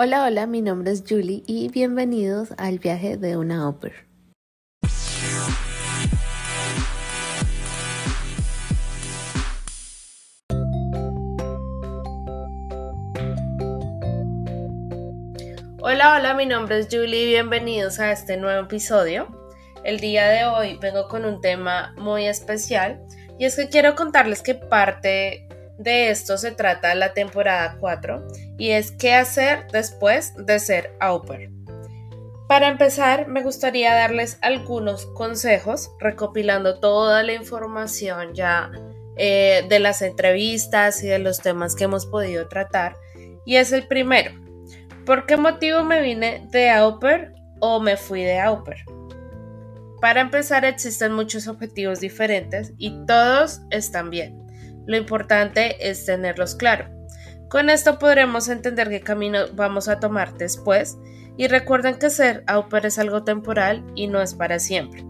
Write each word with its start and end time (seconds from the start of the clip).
Hola, 0.00 0.22
hola, 0.22 0.46
mi 0.46 0.62
nombre 0.62 0.92
es 0.92 1.02
Julie 1.04 1.42
y 1.48 1.70
bienvenidos 1.70 2.50
al 2.56 2.78
viaje 2.78 3.16
de 3.16 3.36
una 3.36 3.68
Upper. 3.68 4.06
Hola, 15.80 16.14
hola, 16.14 16.34
mi 16.36 16.46
nombre 16.46 16.78
es 16.78 16.86
Julie 16.88 17.22
y 17.22 17.26
bienvenidos 17.26 17.98
a 17.98 18.12
este 18.12 18.36
nuevo 18.36 18.66
episodio. 18.66 19.26
El 19.82 19.98
día 19.98 20.28
de 20.28 20.44
hoy 20.44 20.78
vengo 20.80 21.08
con 21.08 21.24
un 21.24 21.40
tema 21.40 21.92
muy 21.98 22.28
especial 22.28 23.04
y 23.36 23.46
es 23.46 23.56
que 23.56 23.68
quiero 23.68 23.96
contarles 23.96 24.42
que 24.42 24.54
parte 24.54 25.47
de 25.78 26.10
esto 26.10 26.36
se 26.36 26.50
trata 26.50 26.94
la 26.94 27.14
temporada 27.14 27.76
4 27.80 28.26
y 28.58 28.70
es 28.70 28.90
qué 28.92 29.14
hacer 29.14 29.66
después 29.72 30.34
de 30.36 30.58
ser 30.58 30.96
au 31.00 31.22
pair. 31.22 31.50
Para 32.48 32.68
empezar, 32.68 33.28
me 33.28 33.42
gustaría 33.42 33.94
darles 33.94 34.38
algunos 34.40 35.06
consejos 35.06 35.90
recopilando 36.00 36.80
toda 36.80 37.22
la 37.22 37.34
información 37.34 38.34
ya 38.34 38.70
eh, 39.16 39.66
de 39.68 39.78
las 39.80 40.00
entrevistas 40.00 41.02
y 41.02 41.08
de 41.08 41.18
los 41.18 41.40
temas 41.40 41.74
que 41.74 41.84
hemos 41.84 42.06
podido 42.06 42.48
tratar. 42.48 42.96
Y 43.44 43.56
es 43.56 43.72
el 43.72 43.86
primero. 43.86 44.32
¿Por 45.04 45.26
qué 45.26 45.36
motivo 45.36 45.84
me 45.84 46.00
vine 46.00 46.46
de 46.50 46.70
au 46.70 46.98
pair 46.98 47.32
o 47.60 47.80
me 47.80 47.96
fui 47.96 48.22
de 48.22 48.40
au 48.40 48.64
pair? 48.64 48.84
Para 50.00 50.20
empezar, 50.20 50.64
existen 50.64 51.12
muchos 51.12 51.48
objetivos 51.48 52.00
diferentes 52.00 52.72
y 52.78 53.04
todos 53.06 53.60
están 53.70 54.10
bien. 54.10 54.47
Lo 54.88 54.96
importante 54.96 55.90
es 55.90 56.06
tenerlos 56.06 56.54
claro. 56.54 56.86
Con 57.50 57.68
esto 57.68 57.98
podremos 57.98 58.48
entender 58.48 58.88
qué 58.88 59.02
camino 59.02 59.40
vamos 59.52 59.86
a 59.86 60.00
tomar 60.00 60.32
después 60.38 60.96
y 61.36 61.46
recuerden 61.46 61.98
que 61.98 62.08
ser 62.08 62.42
au 62.46 62.64
es 62.82 62.98
algo 62.98 63.22
temporal 63.22 63.84
y 63.94 64.06
no 64.06 64.22
es 64.22 64.34
para 64.34 64.58
siempre. 64.58 65.04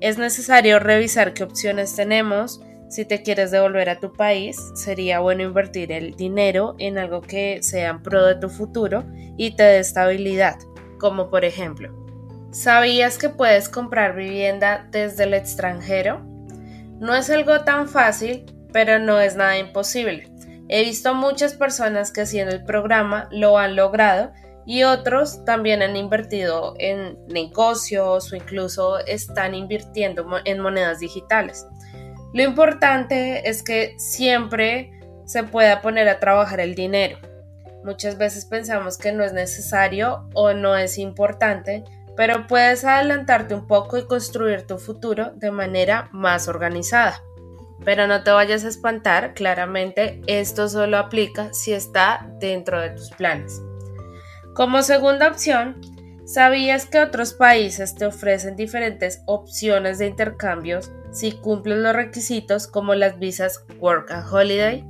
Es 0.00 0.16
necesario 0.16 0.78
revisar 0.78 1.34
qué 1.34 1.44
opciones 1.44 1.94
tenemos. 1.94 2.62
Si 2.88 3.04
te 3.04 3.22
quieres 3.22 3.50
devolver 3.50 3.90
a 3.90 4.00
tu 4.00 4.14
país, 4.14 4.56
sería 4.74 5.20
bueno 5.20 5.42
invertir 5.42 5.92
el 5.92 6.14
dinero 6.14 6.74
en 6.78 6.96
algo 6.96 7.20
que 7.20 7.62
sea 7.62 7.90
en 7.90 8.02
pro 8.02 8.24
de 8.24 8.36
tu 8.36 8.48
futuro 8.48 9.04
y 9.36 9.56
te 9.56 9.62
dé 9.62 9.78
estabilidad, 9.78 10.56
como 10.98 11.28
por 11.28 11.44
ejemplo, 11.44 11.92
¿sabías 12.50 13.18
que 13.18 13.28
puedes 13.28 13.68
comprar 13.68 14.16
vivienda 14.16 14.88
desde 14.90 15.24
el 15.24 15.34
extranjero? 15.34 16.24
No 16.98 17.14
es 17.14 17.28
algo 17.28 17.60
tan 17.60 17.88
fácil, 17.88 18.46
pero 18.76 18.98
no 18.98 19.18
es 19.22 19.36
nada 19.36 19.56
imposible. 19.56 20.28
He 20.68 20.84
visto 20.84 21.14
muchas 21.14 21.54
personas 21.54 22.12
que 22.12 22.20
haciendo 22.20 22.54
el 22.54 22.62
programa 22.62 23.26
lo 23.32 23.56
han 23.56 23.74
logrado 23.74 24.32
y 24.66 24.82
otros 24.82 25.46
también 25.46 25.80
han 25.80 25.96
invertido 25.96 26.74
en 26.78 27.16
negocios 27.26 28.30
o 28.30 28.36
incluso 28.36 28.98
están 28.98 29.54
invirtiendo 29.54 30.26
en 30.44 30.60
monedas 30.60 30.98
digitales. 30.98 31.66
Lo 32.34 32.42
importante 32.42 33.48
es 33.48 33.62
que 33.62 33.94
siempre 33.98 34.90
se 35.24 35.42
pueda 35.42 35.80
poner 35.80 36.06
a 36.10 36.20
trabajar 36.20 36.60
el 36.60 36.74
dinero. 36.74 37.16
Muchas 37.82 38.18
veces 38.18 38.44
pensamos 38.44 38.98
que 38.98 39.10
no 39.10 39.24
es 39.24 39.32
necesario 39.32 40.28
o 40.34 40.52
no 40.52 40.76
es 40.76 40.98
importante, 40.98 41.82
pero 42.14 42.46
puedes 42.46 42.84
adelantarte 42.84 43.54
un 43.54 43.66
poco 43.66 43.96
y 43.96 44.04
construir 44.06 44.66
tu 44.66 44.76
futuro 44.76 45.32
de 45.34 45.50
manera 45.50 46.10
más 46.12 46.46
organizada. 46.46 47.22
Pero 47.84 48.06
no 48.06 48.22
te 48.22 48.30
vayas 48.30 48.64
a 48.64 48.68
espantar, 48.68 49.34
claramente 49.34 50.20
esto 50.26 50.68
solo 50.68 50.98
aplica 50.98 51.52
si 51.52 51.72
está 51.72 52.28
dentro 52.40 52.80
de 52.80 52.90
tus 52.90 53.10
planes. 53.10 53.60
Como 54.54 54.82
segunda 54.82 55.28
opción, 55.28 55.80
¿sabías 56.24 56.86
que 56.86 57.00
otros 57.00 57.34
países 57.34 57.94
te 57.94 58.06
ofrecen 58.06 58.56
diferentes 58.56 59.22
opciones 59.26 59.98
de 59.98 60.06
intercambios 60.06 60.90
si 61.12 61.32
cumplen 61.32 61.82
los 61.82 61.94
requisitos 61.94 62.66
como 62.66 62.94
las 62.94 63.18
visas 63.18 63.64
Work 63.78 64.10
and 64.10 64.32
Holiday? 64.32 64.84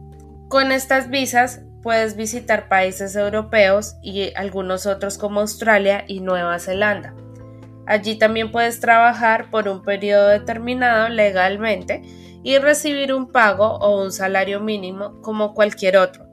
Con 0.49 0.71
estas 0.71 1.11
visas 1.11 1.63
puedes 1.83 2.17
visitar 2.17 2.69
países 2.69 3.15
europeos 3.17 3.97
y 4.03 4.33
algunos 4.37 4.87
otros 4.87 5.19
como 5.19 5.41
Australia 5.41 6.05
y 6.07 6.21
Nueva 6.21 6.59
Zelanda. 6.59 7.15
Allí 7.87 8.17
también 8.17 8.51
puedes 8.51 8.81
trabajar 8.81 9.51
por 9.51 9.69
un 9.69 9.83
periodo 9.83 10.29
determinado 10.29 11.09
legalmente 11.09 12.03
y 12.47 12.59
recibir 12.59 13.13
un 13.13 13.33
pago 13.33 13.77
o 13.79 14.01
un 14.01 14.13
salario 14.13 14.61
mínimo 14.61 15.21
como 15.21 15.53
cualquier 15.53 15.97
otro. 15.97 16.29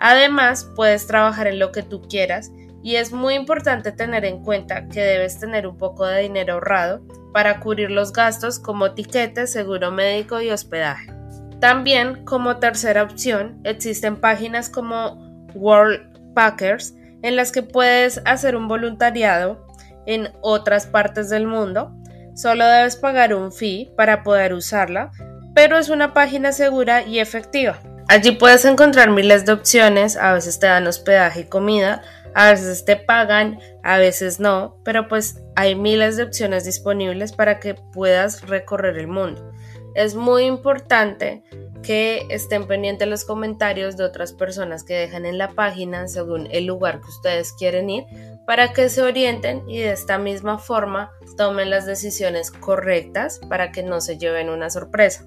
Además, 0.00 0.68
puedes 0.74 1.06
trabajar 1.06 1.46
en 1.46 1.60
lo 1.60 1.70
que 1.70 1.84
tú 1.84 2.02
quieras 2.02 2.50
y 2.82 2.96
es 2.96 3.12
muy 3.12 3.34
importante 3.34 3.92
tener 3.92 4.24
en 4.24 4.42
cuenta 4.42 4.88
que 4.88 5.00
debes 5.00 5.38
tener 5.38 5.68
un 5.68 5.78
poco 5.78 6.04
de 6.04 6.22
dinero 6.22 6.54
ahorrado 6.54 7.06
para 7.32 7.60
cubrir 7.60 7.92
los 7.92 8.12
gastos 8.12 8.58
como 8.58 8.94
tiquetes, 8.94 9.52
seguro 9.52 9.92
médico 9.92 10.40
y 10.40 10.50
hospedaje. 10.50 11.12
También, 11.60 12.24
como 12.24 12.56
tercera 12.56 13.04
opción, 13.04 13.60
existen 13.62 14.16
páginas 14.16 14.68
como 14.68 15.46
World 15.54 16.34
Packers 16.34 16.96
en 17.22 17.36
las 17.36 17.52
que 17.52 17.62
puedes 17.62 18.20
hacer 18.24 18.56
un 18.56 18.66
voluntariado 18.66 19.64
en 20.06 20.28
otras 20.40 20.88
partes 20.88 21.30
del 21.30 21.46
mundo. 21.46 21.94
Solo 22.34 22.66
debes 22.66 22.96
pagar 22.96 23.32
un 23.32 23.52
fee 23.52 23.92
para 23.96 24.24
poder 24.24 24.54
usarla, 24.54 25.12
pero 25.54 25.78
es 25.78 25.88
una 25.88 26.14
página 26.14 26.52
segura 26.52 27.02
y 27.02 27.18
efectiva. 27.18 27.78
Allí 28.08 28.32
puedes 28.32 28.64
encontrar 28.64 29.10
miles 29.10 29.46
de 29.46 29.52
opciones, 29.52 30.16
a 30.16 30.32
veces 30.34 30.58
te 30.58 30.66
dan 30.66 30.86
hospedaje 30.86 31.40
y 31.40 31.44
comida, 31.44 32.02
a 32.34 32.50
veces 32.50 32.84
te 32.84 32.96
pagan, 32.96 33.58
a 33.82 33.98
veces 33.98 34.40
no, 34.40 34.76
pero 34.84 35.08
pues 35.08 35.40
hay 35.54 35.74
miles 35.74 36.16
de 36.16 36.24
opciones 36.24 36.64
disponibles 36.64 37.32
para 37.32 37.60
que 37.60 37.74
puedas 37.74 38.46
recorrer 38.48 38.98
el 38.98 39.08
mundo. 39.08 39.52
Es 39.94 40.14
muy 40.14 40.44
importante 40.44 41.42
que 41.82 42.26
estén 42.30 42.66
pendientes 42.66 43.08
los 43.08 43.24
comentarios 43.24 43.96
de 43.96 44.04
otras 44.04 44.32
personas 44.32 44.84
que 44.84 44.94
dejan 44.94 45.26
en 45.26 45.36
la 45.36 45.50
página 45.50 46.08
según 46.08 46.48
el 46.50 46.66
lugar 46.66 47.00
que 47.00 47.08
ustedes 47.08 47.52
quieren 47.52 47.90
ir 47.90 48.04
para 48.46 48.72
que 48.72 48.88
se 48.88 49.02
orienten 49.02 49.68
y 49.68 49.78
de 49.78 49.92
esta 49.92 50.18
misma 50.18 50.58
forma 50.58 51.10
tomen 51.36 51.70
las 51.70 51.86
decisiones 51.86 52.50
correctas 52.50 53.40
para 53.48 53.72
que 53.72 53.82
no 53.82 54.00
se 54.00 54.18
lleven 54.18 54.48
una 54.48 54.70
sorpresa. 54.70 55.26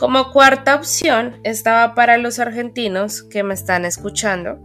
Como 0.00 0.32
cuarta 0.32 0.76
opción 0.76 1.38
estaba 1.44 1.94
para 1.94 2.16
los 2.16 2.38
argentinos 2.38 3.22
que 3.22 3.42
me 3.42 3.52
están 3.52 3.84
escuchando. 3.84 4.58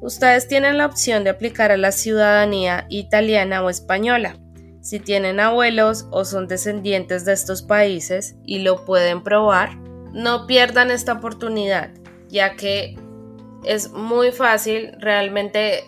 Ustedes 0.00 0.46
tienen 0.46 0.78
la 0.78 0.86
opción 0.86 1.24
de 1.24 1.30
aplicar 1.30 1.72
a 1.72 1.76
la 1.76 1.90
ciudadanía 1.90 2.86
italiana 2.88 3.64
o 3.64 3.68
española. 3.68 4.36
Si 4.82 5.00
tienen 5.00 5.40
abuelos 5.40 6.06
o 6.12 6.24
son 6.24 6.46
descendientes 6.46 7.24
de 7.24 7.32
estos 7.32 7.62
países 7.62 8.36
y 8.44 8.60
lo 8.60 8.84
pueden 8.84 9.24
probar, 9.24 9.76
no 10.12 10.46
pierdan 10.46 10.92
esta 10.92 11.14
oportunidad, 11.14 11.90
ya 12.28 12.54
que 12.54 12.96
es 13.64 13.90
muy 13.90 14.30
fácil, 14.30 14.92
realmente 15.00 15.82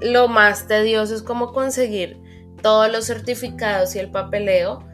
lo 0.00 0.28
más 0.28 0.66
tedioso 0.66 1.14
es 1.14 1.22
como 1.22 1.52
conseguir 1.52 2.18
todos 2.62 2.90
los 2.90 3.04
certificados 3.04 3.94
y 3.94 3.98
el 3.98 4.10
papeleo, 4.10 4.88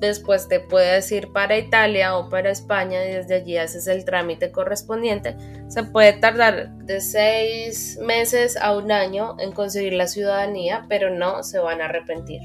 después 0.00 0.48
te 0.48 0.60
puedes 0.60 1.12
ir 1.12 1.32
para 1.32 1.58
Italia 1.58 2.16
o 2.16 2.28
para 2.28 2.50
España 2.50 3.04
y 3.04 3.12
desde 3.12 3.36
allí 3.36 3.56
haces 3.58 3.86
el 3.86 4.04
trámite 4.04 4.50
correspondiente. 4.50 5.36
Se 5.68 5.84
puede 5.84 6.14
tardar 6.14 6.70
de 6.70 7.00
seis 7.00 7.98
meses 8.02 8.56
a 8.56 8.76
un 8.76 8.90
año 8.90 9.36
en 9.38 9.52
conseguir 9.52 9.92
la 9.92 10.08
ciudadanía, 10.08 10.86
pero 10.88 11.10
no 11.10 11.42
se 11.42 11.58
van 11.58 11.82
a 11.82 11.84
arrepentir. 11.84 12.40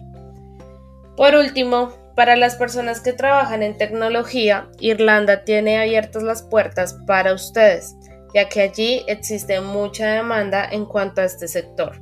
Por 1.16 1.34
último, 1.34 1.94
para 2.16 2.36
las 2.36 2.56
personas 2.56 3.00
que 3.00 3.14
trabajan 3.14 3.64
en 3.64 3.78
tecnología, 3.78 4.70
Irlanda 4.80 5.46
tiene 5.46 5.80
abiertas 5.80 6.24
las 6.24 6.44
puertas 6.44 6.98
para 7.08 7.34
ustedes, 7.34 7.96
ya 8.34 8.50
que 8.50 8.62
allí 8.62 9.04
existe 9.08 9.60
mucha 9.62 10.08
demanda 10.08 10.68
en 10.70 10.86
cuanto 10.86 11.22
a 11.22 11.26
este 11.26 11.48
sector. 11.48 12.02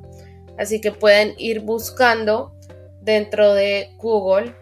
Así 0.58 0.82
que 0.82 0.92
pueden 0.92 1.34
ir 1.38 1.62
buscando 1.62 2.56
dentro 3.02 3.54
de 3.54 3.92
Google 3.98 4.56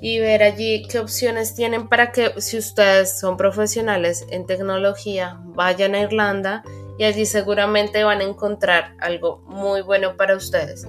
y 0.00 0.18
ver 0.18 0.42
allí 0.42 0.86
qué 0.88 0.98
opciones 0.98 1.54
tienen 1.54 1.88
para 1.88 2.12
que 2.12 2.40
si 2.40 2.58
ustedes 2.58 3.18
son 3.18 3.36
profesionales 3.36 4.26
en 4.30 4.46
tecnología 4.46 5.40
vayan 5.44 5.94
a 5.94 6.00
Irlanda 6.00 6.62
y 6.98 7.04
allí 7.04 7.26
seguramente 7.26 8.04
van 8.04 8.20
a 8.20 8.24
encontrar 8.24 8.94
algo 9.00 9.38
muy 9.46 9.82
bueno 9.82 10.16
para 10.16 10.36
ustedes. 10.36 10.86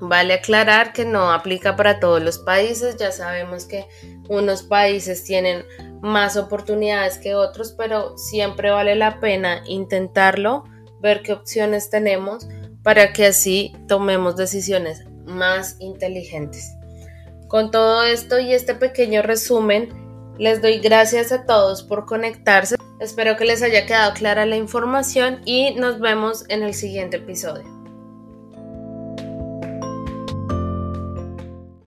Vale 0.00 0.34
aclarar 0.34 0.92
que 0.92 1.04
no 1.04 1.32
aplica 1.32 1.76
para 1.76 2.00
todos 2.00 2.22
los 2.22 2.38
países, 2.38 2.96
ya 2.96 3.12
sabemos 3.12 3.64
que 3.64 3.86
unos 4.28 4.62
países 4.62 5.24
tienen 5.24 5.64
más 6.02 6.36
oportunidades 6.36 7.18
que 7.18 7.34
otros, 7.34 7.74
pero 7.78 8.18
siempre 8.18 8.70
vale 8.70 8.96
la 8.96 9.20
pena 9.20 9.62
intentarlo, 9.66 10.64
ver 11.00 11.22
qué 11.22 11.32
opciones 11.32 11.88
tenemos 11.90 12.46
para 12.82 13.12
que 13.12 13.26
así 13.26 13.72
tomemos 13.88 14.36
decisiones 14.36 15.04
más 15.24 15.76
inteligentes. 15.78 16.76
Con 17.48 17.70
todo 17.70 18.02
esto 18.02 18.38
y 18.38 18.52
este 18.52 18.74
pequeño 18.74 19.22
resumen, 19.22 19.88
les 20.38 20.60
doy 20.62 20.78
gracias 20.78 21.32
a 21.32 21.44
todos 21.44 21.82
por 21.82 22.06
conectarse. 22.06 22.76
Espero 23.00 23.36
que 23.36 23.44
les 23.44 23.62
haya 23.62 23.86
quedado 23.86 24.14
clara 24.14 24.46
la 24.46 24.56
información 24.56 25.40
y 25.44 25.74
nos 25.74 26.00
vemos 26.00 26.44
en 26.48 26.62
el 26.62 26.74
siguiente 26.74 27.18
episodio. 27.18 27.73